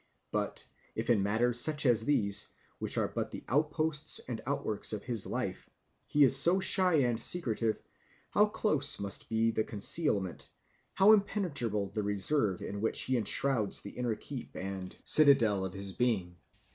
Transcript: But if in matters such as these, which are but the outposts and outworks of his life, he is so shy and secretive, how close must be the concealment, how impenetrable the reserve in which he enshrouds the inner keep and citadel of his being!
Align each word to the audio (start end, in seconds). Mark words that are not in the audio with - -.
But 0.31 0.65
if 0.95 1.11
in 1.11 1.21
matters 1.21 1.59
such 1.61 1.85
as 1.85 2.05
these, 2.05 2.47
which 2.79 2.97
are 2.97 3.07
but 3.07 3.29
the 3.29 3.43
outposts 3.47 4.19
and 4.27 4.41
outworks 4.47 4.93
of 4.93 5.03
his 5.03 5.27
life, 5.27 5.69
he 6.07 6.23
is 6.23 6.35
so 6.35 6.59
shy 6.59 6.95
and 6.95 7.19
secretive, 7.19 7.79
how 8.31 8.47
close 8.47 8.99
must 8.99 9.29
be 9.29 9.51
the 9.51 9.63
concealment, 9.63 10.49
how 10.95 11.11
impenetrable 11.11 11.91
the 11.91 12.01
reserve 12.01 12.63
in 12.63 12.81
which 12.81 13.01
he 13.01 13.15
enshrouds 13.15 13.83
the 13.83 13.91
inner 13.91 14.15
keep 14.15 14.55
and 14.55 14.95
citadel 15.05 15.65
of 15.65 15.73
his 15.73 15.93
being! 15.93 16.35